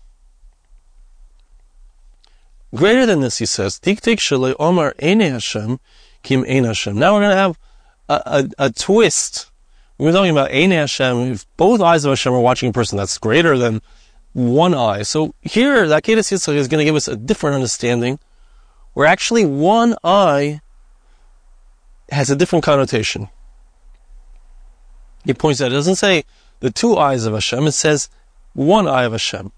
Greater 2.74 3.04
than 3.04 3.20
this, 3.20 3.38
he 3.38 3.46
says, 3.46 3.78
Tik 3.78 4.00
shalei 4.00 4.54
omar 4.58 4.94
ene 5.02 5.20
Hashem 5.20 5.78
kim 6.22 6.46
ein 6.48 6.64
Hashem. 6.64 6.98
Now 6.98 7.12
we're 7.12 7.20
going 7.20 7.30
to 7.32 7.36
have 7.36 7.58
a, 8.08 8.22
a, 8.24 8.66
a 8.66 8.70
twist. 8.70 9.50
We're 9.98 10.12
talking 10.12 10.30
about 10.30 10.54
ene 10.54 10.70
Hashem. 10.70 11.32
If 11.32 11.46
both 11.58 11.82
eyes 11.82 12.06
of 12.06 12.12
Hashem 12.12 12.32
are 12.32 12.40
watching 12.40 12.70
a 12.70 12.72
person, 12.72 12.96
that's 12.96 13.18
greater 13.18 13.58
than 13.58 13.82
one 14.32 14.72
eye. 14.72 15.02
So 15.02 15.34
here, 15.42 15.86
the 15.86 16.00
Yitzchak 16.00 16.54
is 16.54 16.68
going 16.68 16.78
to 16.78 16.84
give 16.86 16.96
us 16.96 17.06
a 17.06 17.16
different 17.16 17.54
understanding, 17.54 18.18
where 18.94 19.06
actually 19.06 19.44
one 19.44 19.96
eye 20.04 20.60
has 22.10 22.30
a 22.30 22.36
different 22.36 22.64
connotation. 22.64 23.28
He 25.24 25.34
points 25.34 25.60
out, 25.60 25.72
it 25.72 25.74
doesn't 25.74 25.96
say 25.96 26.24
the 26.60 26.70
two 26.70 26.96
eyes 26.96 27.24
of 27.24 27.32
Hashem, 27.32 27.66
it 27.66 27.72
says 27.72 28.08
one 28.54 28.86
eye 28.86 29.04
of 29.04 29.12
Hashem. 29.12 29.52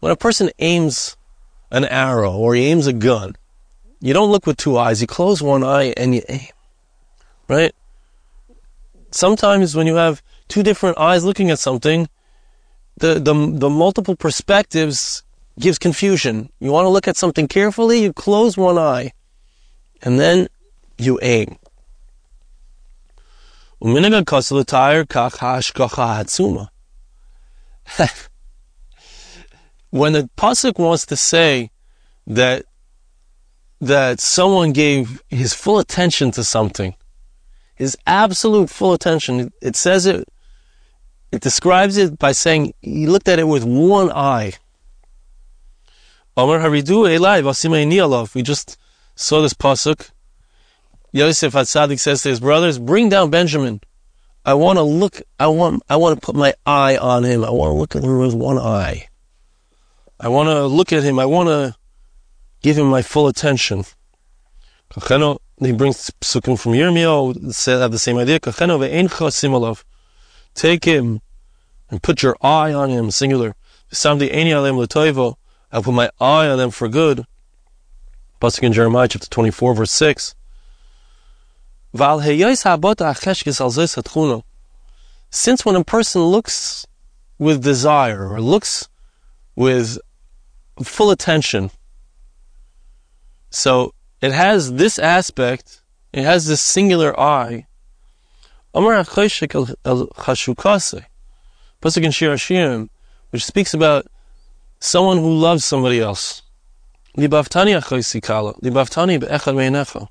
When 0.00 0.12
a 0.12 0.16
person 0.16 0.50
aims 0.58 1.16
an 1.70 1.84
arrow 1.84 2.36
or 2.36 2.54
he 2.54 2.66
aims 2.66 2.86
a 2.86 2.92
gun, 2.92 3.36
you 4.00 4.12
don't 4.12 4.30
look 4.30 4.46
with 4.46 4.56
two 4.56 4.76
eyes. 4.76 5.00
You 5.00 5.06
close 5.06 5.42
one 5.42 5.64
eye 5.64 5.94
and 5.96 6.14
you 6.14 6.22
aim. 6.28 6.48
Right? 7.48 7.74
Sometimes 9.10 9.74
when 9.74 9.86
you 9.86 9.96
have 9.96 10.22
two 10.48 10.62
different 10.62 10.98
eyes 10.98 11.24
looking 11.24 11.50
at 11.50 11.58
something, 11.58 12.08
the, 12.98 13.14
the, 13.14 13.34
the 13.34 13.70
multiple 13.70 14.16
perspectives 14.16 15.22
gives 15.58 15.78
confusion. 15.78 16.50
You 16.60 16.70
want 16.72 16.84
to 16.84 16.90
look 16.90 17.08
at 17.08 17.16
something 17.16 17.48
carefully, 17.48 18.02
you 18.02 18.12
close 18.12 18.56
one 18.56 18.78
eye, 18.78 19.12
and 20.02 20.20
then 20.20 20.48
you 20.98 21.18
aim. 21.22 21.56
when 29.90 30.12
the 30.14 30.28
pasuk 30.36 30.78
wants 30.78 31.06
to 31.06 31.16
say 31.16 31.70
that 32.26 32.64
that 33.80 34.20
someone 34.20 34.72
gave 34.72 35.22
his 35.28 35.52
full 35.52 35.78
attention 35.78 36.30
to 36.32 36.42
something, 36.42 36.94
his 37.76 37.96
absolute 38.06 38.70
full 38.70 38.92
attention, 38.92 39.52
it 39.62 39.76
says 39.76 40.06
it 40.06 40.28
it 41.32 41.40
describes 41.40 41.96
it 41.96 42.18
by 42.18 42.32
saying 42.32 42.72
he 42.80 43.06
looked 43.06 43.28
at 43.28 43.38
it 43.38 43.46
with 43.46 43.64
one 43.64 44.10
eye. 44.10 44.54
We 48.34 48.42
just 48.42 48.78
saw 49.14 49.42
this 49.42 49.54
pasuk. 49.54 50.10
Yosef 51.12 51.52
Hatzadik 51.52 52.00
says 52.00 52.22
to 52.22 52.28
his 52.28 52.40
brothers, 52.40 52.78
"Bring 52.78 53.08
down 53.08 53.30
Benjamin. 53.30 53.80
I 54.44 54.54
want 54.54 54.78
to 54.78 54.82
look. 54.82 55.22
I 55.40 55.46
want. 55.48 55.82
I 55.88 55.96
want 55.96 56.20
to 56.20 56.24
put 56.24 56.36
my 56.36 56.54
eye 56.64 56.96
on 56.96 57.24
him. 57.24 57.44
I 57.44 57.50
want 57.50 57.70
to 57.70 57.78
look 57.78 57.96
at 57.96 58.04
him 58.04 58.18
with 58.18 58.34
one 58.34 58.58
eye. 58.58 59.08
I 60.20 60.28
want 60.28 60.48
to 60.48 60.66
look 60.66 60.92
at 60.92 61.02
him. 61.02 61.18
I 61.18 61.26
want 61.26 61.48
to 61.48 61.74
give 62.62 62.78
him 62.78 62.88
my 62.88 63.02
full 63.02 63.28
attention." 63.28 63.84
He 65.58 65.72
brings 65.72 66.10
psukim 66.20 66.58
from 66.58 66.72
Yirmiyahu. 66.72 67.80
Have 67.80 67.90
the 67.90 67.98
same 67.98 68.18
idea. 68.18 68.38
Take 70.54 70.84
him 70.84 71.20
and 71.90 72.02
put 72.02 72.22
your 72.22 72.36
eye 72.42 72.72
on 72.74 72.90
him, 72.90 73.10
singular. 73.10 73.54
I'll 75.72 75.82
put 75.82 75.94
my 75.94 76.10
eye 76.20 76.46
on 76.48 76.58
them 76.58 76.70
for 76.70 76.88
good. 76.88 77.24
Pasuk 78.40 78.62
in 78.64 78.72
Jeremiah 78.74 79.08
chapter 79.08 79.28
24 79.28 79.74
verse 79.74 79.90
6. 79.92 80.34
Since 85.30 85.64
when 85.64 85.76
a 85.76 85.84
person 85.84 86.22
looks 86.22 86.86
with 87.38 87.62
desire 87.62 88.28
or 88.28 88.40
looks 88.42 88.88
with 89.54 89.98
full 90.82 91.10
attention, 91.10 91.70
so 93.50 93.94
it 94.20 94.32
has 94.32 94.74
this 94.74 94.98
aspect, 94.98 95.80
it 96.12 96.24
has 96.24 96.46
this 96.46 96.62
singular 96.62 97.18
eye, 97.18 97.66
Pasuk 98.74 98.86
in 102.02 102.10
Shir 102.10 102.34
Hashirim, 102.34 102.88
which 103.30 103.44
speaks 103.44 103.74
about 103.74 104.06
someone 104.80 105.18
who 105.18 105.32
loves 105.32 105.64
somebody 105.64 106.00
else. 106.00 106.42
Libavtani 107.16 107.80
achoisikala, 107.80 108.60
libavtani 108.60 109.20
be'echad 109.20 109.56
me'enecha. 109.56 110.08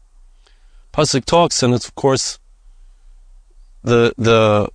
Pasuk 0.94 1.26
talks, 1.26 1.62
and 1.62 1.74
it's 1.74 1.88
of 1.88 1.96
course 1.96 2.40
the 3.84 4.14
the 4.18 4.70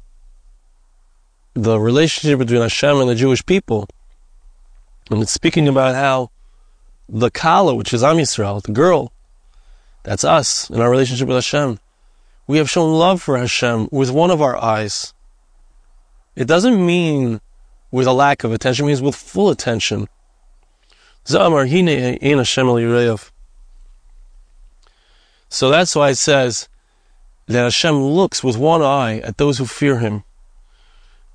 the 1.55 1.81
relationship 1.81 2.38
between 2.38 2.61
Hashem 2.61 3.01
and 3.01 3.09
the 3.09 3.14
Jewish 3.14 3.45
people. 3.45 3.88
And 5.11 5.23
it's 5.23 5.33
speaking 5.33 5.66
about 5.66 5.95
how 5.95 6.31
the 7.09 7.31
Kala, 7.31 7.75
which 7.75 7.93
is 7.93 8.05
Am 8.05 8.16
Yisrael, 8.16 8.62
the 8.62 8.73
girl, 8.73 9.12
that's 10.02 10.24
us 10.24 10.70
in 10.70 10.80
our 10.80 10.90
relationship 10.90 11.28
with 11.28 11.36
Hashem 11.36 11.78
we 12.50 12.58
have 12.58 12.68
shown 12.68 12.92
love 12.92 13.22
for 13.22 13.38
Hashem 13.38 13.88
with 13.92 14.10
one 14.10 14.32
of 14.32 14.42
our 14.42 14.56
eyes. 14.56 15.14
It 16.34 16.48
doesn't 16.48 16.84
mean 16.84 17.40
with 17.92 18.08
a 18.08 18.12
lack 18.12 18.42
of 18.42 18.52
attention, 18.52 18.86
it 18.86 18.88
means 18.88 19.00
with 19.00 19.14
full 19.14 19.50
attention. 19.50 20.08
So 21.24 21.38
that's 25.70 25.94
why 25.94 26.10
it 26.10 26.16
says 26.16 26.68
that 27.46 27.62
Hashem 27.62 27.94
looks 27.94 28.42
with 28.42 28.58
one 28.58 28.82
eye 28.82 29.20
at 29.20 29.38
those 29.38 29.58
who 29.58 29.66
fear 29.66 30.00
Him. 30.00 30.24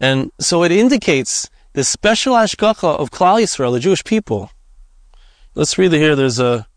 And 0.02 0.34
so 0.38 0.64
it 0.64 0.74
indicates 0.74 1.50
the 1.72 1.86
special 1.86 2.34
hashgacha 2.34 3.00
of 3.00 3.10
Klal 3.10 3.42
Yisrael, 3.42 3.72
the 3.72 3.80
Jewish 3.80 4.04
people. 4.04 4.52
Let's 5.54 5.78
read 5.78 5.94
it 5.94 6.00
here. 6.00 6.18
There's 6.18 6.40
a 6.40 6.68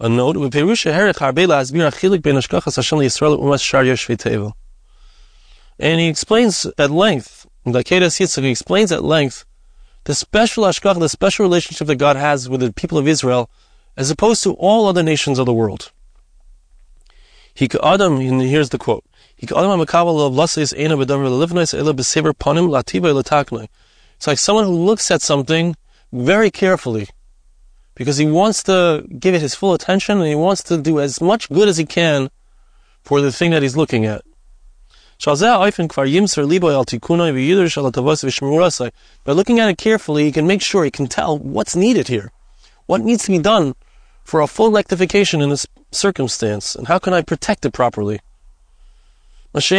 a 0.00 0.08
note 0.08 0.36
Ben 0.36 0.66
Hashgachas 2.36 2.76
Hashem 2.76 2.98
Yisrael 2.98 3.38
Umas 3.38 4.52
And 5.78 6.00
he 6.00 6.08
explains 6.08 6.66
at 6.78 6.90
length, 6.90 7.46
the 7.64 7.80
Akeidas 7.80 8.20
Yitzchak, 8.20 8.42
he 8.42 8.50
explains 8.50 8.92
at 8.92 9.02
length 9.02 9.44
the 10.04 10.14
special 10.14 10.64
Ashkach, 10.64 10.98
the 10.98 11.08
special 11.08 11.44
relationship 11.44 11.86
that 11.88 11.96
God 11.96 12.16
has 12.16 12.48
with 12.48 12.60
the 12.60 12.72
people 12.72 12.96
of 12.96 13.08
Israel, 13.08 13.50
as 13.96 14.10
opposed 14.10 14.42
to 14.44 14.54
all 14.54 14.86
other 14.86 15.02
nations 15.02 15.38
of 15.38 15.46
the 15.46 15.52
world. 15.52 15.92
He 17.52 17.68
Adam, 17.82 18.20
and 18.20 18.40
here's 18.40 18.68
the 18.68 18.78
quote. 18.78 19.04
It's 19.40 19.52
like 24.26 24.38
someone 24.38 24.64
who 24.64 24.76
looks 24.76 25.10
at 25.10 25.22
something 25.22 25.76
very 26.12 26.50
carefully 26.50 27.08
because 27.98 28.16
he 28.16 28.26
wants 28.26 28.62
to 28.62 29.04
give 29.18 29.34
it 29.34 29.42
his 29.42 29.56
full 29.56 29.74
attention 29.74 30.18
and 30.18 30.28
he 30.28 30.36
wants 30.36 30.62
to 30.62 30.80
do 30.80 31.00
as 31.00 31.20
much 31.20 31.50
good 31.50 31.68
as 31.68 31.78
he 31.78 31.84
can 31.84 32.30
for 33.02 33.20
the 33.20 33.32
thing 33.32 33.50
that 33.50 33.62
he's 33.62 33.76
looking 33.76 34.06
at. 34.06 34.22
By 35.24 35.32
looking 39.32 39.58
at 39.58 39.68
it 39.68 39.78
carefully, 39.78 40.24
he 40.24 40.32
can 40.32 40.46
make 40.46 40.62
sure 40.62 40.84
he 40.84 40.92
can 40.92 41.08
tell 41.08 41.36
what's 41.36 41.74
needed 41.74 42.06
here. 42.06 42.30
What 42.86 43.00
needs 43.00 43.24
to 43.24 43.32
be 43.32 43.40
done 43.40 43.74
for 44.22 44.40
a 44.40 44.46
full 44.46 44.70
rectification 44.70 45.40
in 45.40 45.48
this 45.50 45.66
circumstance, 45.90 46.76
and 46.76 46.86
how 46.86 47.00
can 47.00 47.12
I 47.12 47.22
protect 47.22 47.66
it 47.66 47.72
properly? 47.72 48.20
This 49.52 49.72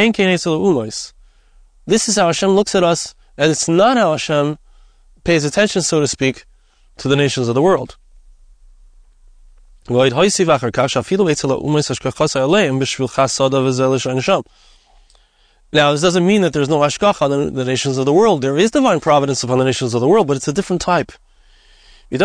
is 2.09 2.17
how 2.17 2.25
Hashem 2.25 2.49
looks 2.49 2.75
at 2.75 2.83
us, 2.83 3.15
and 3.37 3.49
it's 3.49 3.69
not 3.69 3.95
how 3.95 4.11
Hashem 4.11 4.57
pays 5.23 5.45
attention, 5.45 5.83
so 5.83 6.01
to 6.01 6.07
speak, 6.07 6.43
to 6.97 7.07
the 7.07 7.15
nations 7.15 7.47
of 7.47 7.55
the 7.55 7.61
world. 7.61 7.95
Now, 15.71 15.91
this 15.91 16.01
doesn't 16.01 16.25
mean 16.25 16.41
that 16.41 16.53
there's 16.53 16.69
no 16.69 16.79
hashgacha 16.79 17.21
on 17.23 17.53
the 17.53 17.65
nations 17.65 17.97
of 17.97 18.05
the 18.05 18.13
world. 18.13 18.41
There 18.41 18.55
is 18.57 18.69
divine 18.69 18.99
providence 18.99 19.43
upon 19.43 19.57
the 19.57 19.65
nations 19.65 19.95
of 19.95 20.01
the 20.01 20.07
world, 20.07 20.27
but 20.27 20.37
it's 20.37 20.47
a 20.47 20.53
different 20.53 20.81
type. 20.81 21.11
And 22.11 22.23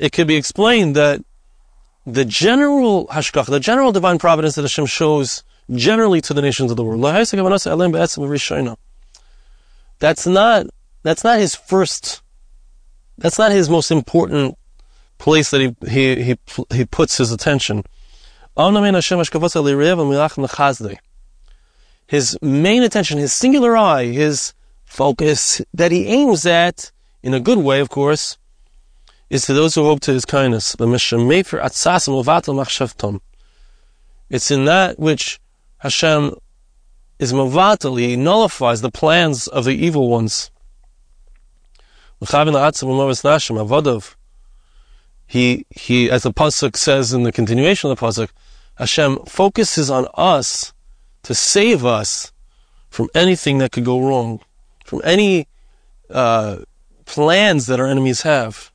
it 0.00 0.12
can 0.12 0.26
be 0.26 0.36
explained 0.36 0.96
that 0.96 1.20
the 2.06 2.24
general 2.24 3.06
hashkach, 3.08 3.46
the 3.46 3.60
general 3.60 3.92
divine 3.92 4.18
providence 4.18 4.54
that 4.54 4.62
Hashem 4.62 4.86
shows 4.86 5.42
generally 5.70 6.20
to 6.20 6.32
the 6.34 6.42
nations 6.42 6.70
of 6.70 6.76
the 6.76 6.84
world, 6.84 7.02
that's 9.98 10.26
not 10.26 10.66
that's 11.02 11.24
not 11.24 11.38
his 11.38 11.54
first 11.54 12.22
that's 13.16 13.38
not 13.38 13.52
his 13.52 13.68
most 13.68 13.90
important 13.90 14.56
place 15.18 15.50
that 15.50 15.60
he 15.60 15.74
he 15.88 16.22
he, 16.22 16.38
he 16.72 16.84
puts 16.84 17.18
his 17.18 17.32
attention. 17.32 17.84
His 22.06 22.38
main 22.42 22.82
attention, 22.82 23.18
his 23.18 23.32
singular 23.32 23.76
eye, 23.76 24.06
his 24.06 24.54
focus 24.84 25.60
that 25.74 25.92
he 25.92 26.06
aims 26.06 26.46
at, 26.46 26.90
in 27.22 27.34
a 27.34 27.40
good 27.40 27.58
way, 27.58 27.80
of 27.80 27.90
course, 27.90 28.38
is 29.28 29.44
to 29.44 29.52
those 29.52 29.74
who 29.74 29.84
hope 29.84 30.00
to 30.00 30.12
his 30.12 30.24
kindness. 30.24 30.74
It's 34.30 34.50
in 34.50 34.64
that 34.64 34.98
which 34.98 35.40
Hashem 35.78 36.34
is 37.18 37.32
mavatal, 37.32 37.98
he 37.98 38.16
nullifies 38.16 38.80
the 38.80 38.90
plans 38.90 39.46
of 39.48 39.64
the 39.64 39.74
evil 39.74 40.08
ones. 40.08 40.50
He, 45.26 45.66
he, 45.70 46.10
as 46.10 46.22
the 46.22 46.32
pasuk 46.32 46.76
says 46.76 47.12
in 47.12 47.22
the 47.22 47.32
continuation 47.32 47.90
of 47.90 47.98
the 47.98 48.06
pasuk, 48.06 48.30
Hashem 48.76 49.18
focuses 49.26 49.90
on 49.90 50.06
us 50.14 50.72
to 51.24 51.34
save 51.34 51.84
us 51.84 52.32
from 52.88 53.08
anything 53.14 53.58
that 53.58 53.72
could 53.72 53.84
go 53.84 54.00
wrong, 54.00 54.40
from 54.84 55.02
any 55.04 55.46
uh, 56.10 56.58
plans 57.04 57.66
that 57.66 57.78
our 57.80 57.86
enemies 57.86 58.22
have. 58.22 58.72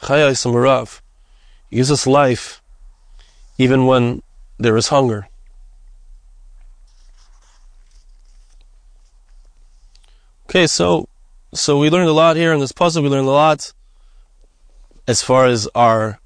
He 0.00 1.76
gives 1.76 1.90
us 1.90 2.06
life 2.06 2.62
even 3.58 3.86
when 3.86 4.22
there 4.58 4.76
is 4.76 4.88
hunger. 4.88 5.28
Okay, 10.46 10.66
so 10.66 11.08
so 11.54 11.78
we 11.78 11.90
learned 11.90 12.08
a 12.08 12.12
lot 12.12 12.36
here 12.36 12.52
in 12.52 12.60
this 12.60 12.72
puzzle. 12.72 13.02
We 13.02 13.08
learned 13.08 13.28
a 13.28 13.30
lot 13.30 13.72
as 15.06 15.22
far 15.22 15.46
as 15.46 15.68
our 15.74 16.20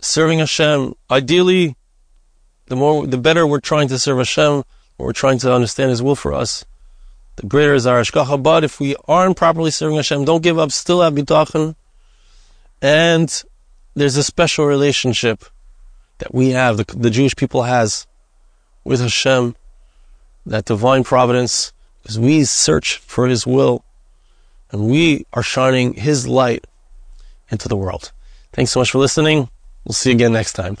serving 0.00 0.38
Hashem. 0.38 0.94
Ideally, 1.10 1.76
the 2.66 2.76
more, 2.76 3.06
the 3.06 3.18
better 3.18 3.46
we're 3.46 3.60
trying 3.60 3.88
to 3.88 3.98
serve 3.98 4.18
Hashem, 4.18 4.64
we're 4.98 5.12
trying 5.12 5.38
to 5.38 5.52
understand 5.52 5.90
His 5.90 6.02
will 6.02 6.16
for 6.16 6.32
us, 6.32 6.64
the 7.36 7.46
greater 7.46 7.74
is 7.74 7.86
our 7.86 8.00
hashgacha. 8.00 8.42
But 8.42 8.64
if 8.64 8.80
we 8.80 8.96
aren't 9.06 9.36
properly 9.36 9.70
serving 9.70 9.96
Hashem, 9.96 10.24
don't 10.24 10.42
give 10.42 10.58
up. 10.58 10.72
Still 10.72 11.02
have 11.02 11.14
bitachon, 11.14 11.76
and 12.80 13.42
there's 13.94 14.16
a 14.16 14.22
special 14.22 14.66
relationship 14.66 15.44
that 16.18 16.34
we 16.34 16.50
have, 16.50 16.78
the, 16.78 16.84
the 16.96 17.10
Jewish 17.10 17.36
people 17.36 17.64
has 17.64 18.06
with 18.84 19.00
Hashem, 19.00 19.54
that 20.46 20.64
divine 20.64 21.04
providence, 21.04 21.72
because 22.02 22.18
we 22.18 22.44
search 22.44 22.98
for 22.98 23.26
His 23.26 23.46
will, 23.46 23.84
and 24.70 24.88
we 24.88 25.26
are 25.32 25.42
shining 25.42 25.94
His 25.94 26.26
light 26.26 26.66
into 27.50 27.68
the 27.68 27.76
world. 27.76 28.12
Thanks 28.52 28.72
so 28.72 28.80
much 28.80 28.90
for 28.90 28.98
listening. 28.98 29.48
We'll 29.84 29.92
see 29.92 30.10
you 30.10 30.16
again 30.16 30.32
next 30.32 30.54
time. 30.54 30.78